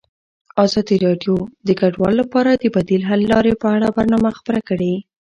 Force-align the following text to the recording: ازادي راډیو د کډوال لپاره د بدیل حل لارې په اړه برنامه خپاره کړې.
ازادي 0.65 0.95
راډیو 1.05 1.35
د 1.67 1.69
کډوال 1.79 2.13
لپاره 2.21 2.51
د 2.55 2.63
بدیل 2.75 3.01
حل 3.09 3.21
لارې 3.33 3.53
په 3.61 3.67
اړه 3.75 3.87
برنامه 3.97 4.29
خپاره 4.37 4.61
کړې. 4.69 4.93